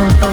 [0.00, 0.27] Oh, oh.